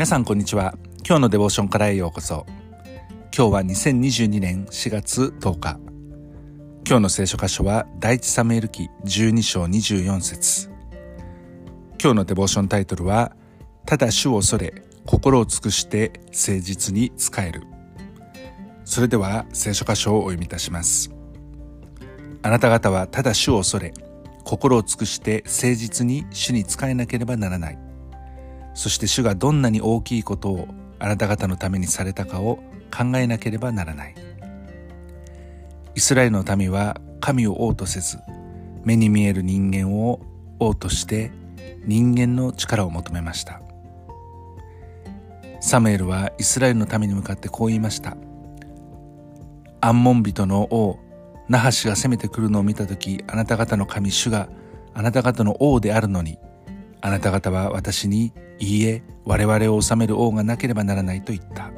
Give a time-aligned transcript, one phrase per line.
[0.00, 0.78] 皆さんこんにちは。
[1.06, 2.46] 今日のデボーションからへようこそ。
[3.36, 5.78] 今日は2022年4月10日
[6.88, 10.70] 今日の聖書箇所は第一サムエル記12章24節。
[12.02, 13.36] 今日のデボーションタイトルは
[13.84, 14.72] ただ主を恐れ
[15.04, 17.64] 心を尽くして誠実に仕える。
[18.86, 21.12] それでは聖書箇所をお読みいたします。
[22.40, 23.92] あなた方はただ主を恐れ
[24.44, 27.89] 心を尽くして誠実に主に仕えなければならない。
[28.80, 30.66] そして主がどんなに大きいことを
[30.98, 34.14] あなた方のためにされたかを考えなければならない。
[35.94, 38.16] イスラエルの民は神を王とせず
[38.82, 40.20] 目に見える人間を
[40.58, 41.30] 王として
[41.84, 43.60] 人間の力を求めました。
[45.60, 48.16] サムエルはイスラエルの民に向かってこう言いました。
[49.82, 50.98] アンモン人の王
[51.50, 54.48] ナハシが攻めてくるのを見た時あなた方の神主が
[54.94, 56.38] あなた方の王であるのに
[57.00, 61.70] あなた方は私にいいえ我々を治める王がなければならないと言った。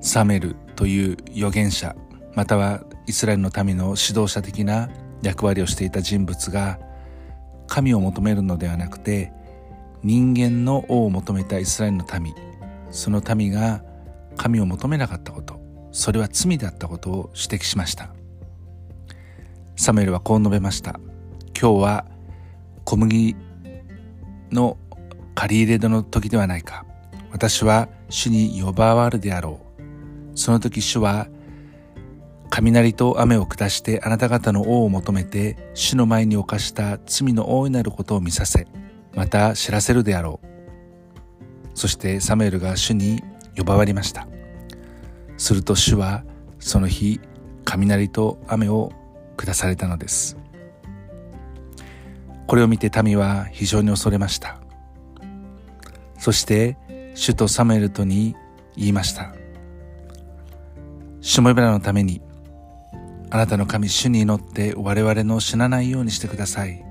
[0.00, 1.94] サメルという預言者
[2.34, 4.90] またはイスラエルの民の指導者的な
[5.22, 6.80] 役割をしていた人物が
[7.68, 9.32] 神を求めるのではなくて
[10.02, 12.34] 人間の王を求めたイスラエルの民
[12.90, 13.84] その民が
[14.36, 15.60] 神を求めなかったこと
[15.92, 18.14] それは罪だったことを指摘しました。
[19.76, 20.98] サムエルはこう述べました。
[21.58, 22.06] 今日は
[22.92, 23.34] 小麦
[24.50, 24.76] の
[25.34, 26.84] 借り入れ度の時ではないか。
[27.30, 30.38] 私は主に呼ばわるであろう。
[30.38, 31.26] その時主は
[32.50, 38.66] 雷と雨を下してあなた方の王を求めて主の前に犯した罪の大いなることを見させ、
[39.14, 40.46] また知らせるであろう。
[41.72, 43.22] そしてサムエルが主に
[43.56, 44.28] 呼ばわりました。
[45.38, 46.24] すると主は
[46.58, 47.22] その日
[47.64, 48.92] 雷と雨を
[49.38, 50.36] 下されたのです。
[52.52, 54.58] これを見て民は非常に恐れました。
[56.18, 56.76] そして
[57.14, 58.36] 主とサムエルとに
[58.76, 59.34] 言いました。
[61.22, 62.20] シュモイブラのために
[63.30, 66.84] あなたの神主に祈って我々の死なないようにしてください。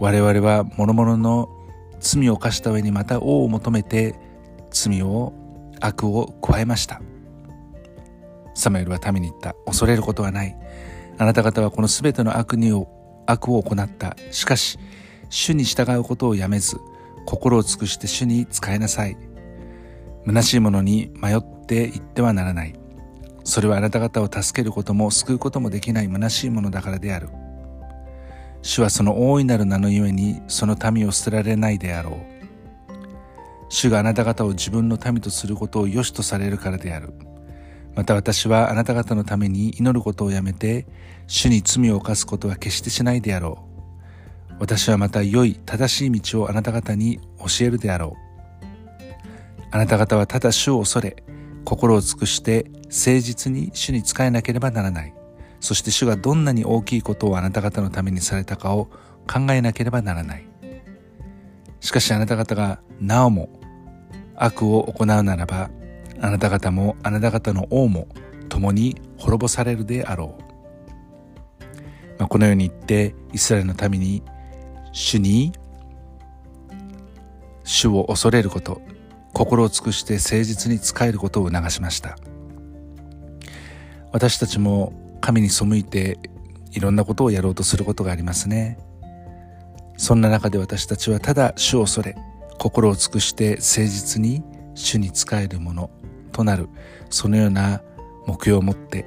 [0.00, 1.48] 我々は諸々の
[2.00, 4.16] 罪を犯した上にまた王を求めて
[4.72, 5.32] 罪を
[5.80, 7.00] 悪を加えました。
[8.52, 9.54] サムエルは民に言った。
[9.64, 10.56] 恐れることはない。
[11.18, 12.97] あなた方はこの全ての悪にを
[13.30, 14.16] 悪を行った。
[14.30, 14.78] しかし、
[15.28, 16.78] 主に従うことをやめず、
[17.26, 19.18] 心を尽くして主に仕えなさい。
[20.26, 22.74] 虚しいものに迷っていってはならない。
[23.44, 27.28] それはあなた方を助けることも救うこともできない虚しいものだからである。
[28.62, 32.14] 主はその大いなる名のゆえにその民を捨てられないであろう。
[33.68, 37.12] 主があなた方を自分の民とすることを良しとされるからである。
[37.98, 40.86] また私はあなた方のために祈ることをやめて、
[41.26, 43.66] 主に罪を犯すことは決してしないであろ
[44.50, 44.54] う。
[44.60, 49.04] 私はまた良い正しい道をあなた方に教えるであろう。
[49.72, 51.24] あなた方はただ主を恐れ、
[51.64, 55.12] 心を尽くして誠実に主に仕えなければならない。
[55.58, 58.84] そして主がどんなに大きいことをあなた方のためにされたかを
[59.26, 60.48] 考えなければならない。
[61.80, 63.48] しかしあなた方がなおも
[64.36, 65.68] 悪を行うならば
[66.20, 68.08] あなた方もあなた方の王も
[68.48, 70.42] 共に滅ぼされるであろう。
[72.18, 74.22] まあ、このように言ってイスラエルの民に
[74.92, 75.52] 主に
[77.62, 78.80] 主を恐れること
[79.32, 82.16] 心を尽くして誠実に仕えることを促しました。
[84.10, 86.18] 私たちも神に背いて
[86.72, 88.78] いろんなことをやろうとすることがありますね。
[89.96, 92.16] そんな中で私たちはただ主を恐れ
[92.58, 94.42] 心を尽くして誠実に
[94.74, 95.90] 主に仕えるもの。
[96.38, 96.68] となる
[97.10, 97.82] そのような
[98.26, 99.04] 目標を持って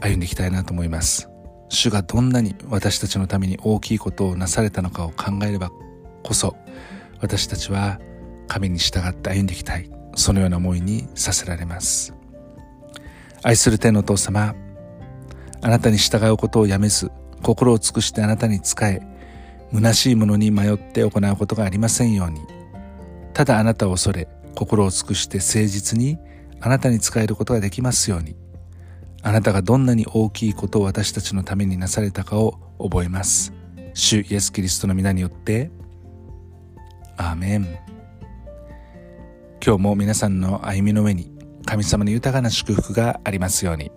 [0.00, 1.28] 歩んでいきたいなと思います。
[1.70, 5.70] 主がどんなに私たちのために大きいことをなされたのかを考えれば
[6.22, 6.56] こそ
[7.20, 7.98] 私たちは
[8.46, 9.90] 神に従って歩んでいきたい。
[10.14, 12.14] そのような思いにさせられます。
[13.42, 14.54] 愛する天のお父様
[15.60, 17.10] あなたに従うことをやめず
[17.42, 19.00] 心を尽くしてあなたに仕え
[19.72, 22.40] 虚しいものに迷って行うことがありませんように。
[23.34, 24.28] ただあなたを恐れ
[24.58, 26.18] 心を尽くして誠実に
[26.60, 28.34] あなたに仕えることができますように。
[29.22, 33.52] あなたがどんなに大きいことを私たちのためになされたかを覚えます。
[33.94, 35.70] 主イエス・キリストの皆によって。
[37.16, 37.78] アーメン。
[39.64, 41.30] 今日も皆さんの歩みの上に
[41.64, 43.92] 神様の豊かな祝福がありますように。